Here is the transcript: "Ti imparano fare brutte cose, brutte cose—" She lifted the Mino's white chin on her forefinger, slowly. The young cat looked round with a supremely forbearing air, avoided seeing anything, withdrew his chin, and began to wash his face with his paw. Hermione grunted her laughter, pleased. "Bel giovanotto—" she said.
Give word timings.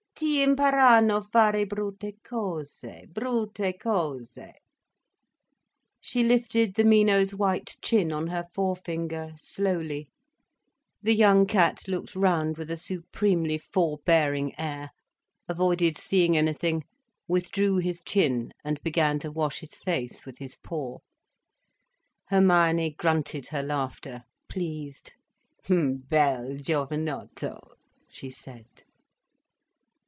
"Ti 0.15 0.43
imparano 0.45 1.27
fare 1.31 1.65
brutte 1.65 2.13
cose, 2.23 3.05
brutte 3.11 3.73
cose—" 3.79 4.53
She 5.99 6.23
lifted 6.23 6.75
the 6.75 6.83
Mino's 6.83 7.33
white 7.33 7.75
chin 7.81 8.11
on 8.11 8.27
her 8.27 8.45
forefinger, 8.53 9.33
slowly. 9.41 10.09
The 11.01 11.15
young 11.15 11.47
cat 11.47 11.87
looked 11.87 12.15
round 12.15 12.59
with 12.59 12.69
a 12.69 12.77
supremely 12.77 13.57
forbearing 13.57 14.53
air, 14.59 14.91
avoided 15.47 15.97
seeing 15.97 16.37
anything, 16.37 16.83
withdrew 17.27 17.77
his 17.77 17.99
chin, 18.05 18.53
and 18.63 18.79
began 18.83 19.17
to 19.19 19.31
wash 19.31 19.61
his 19.61 19.73
face 19.73 20.23
with 20.23 20.37
his 20.37 20.55
paw. 20.55 20.99
Hermione 22.27 22.91
grunted 22.91 23.47
her 23.47 23.63
laughter, 23.63 24.25
pleased. 24.47 25.13
"Bel 25.67 26.57
giovanotto—" 26.57 27.71
she 28.11 28.29
said. 28.29 28.67